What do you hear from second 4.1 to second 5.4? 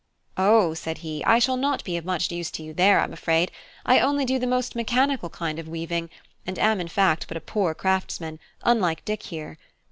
do the most mechanical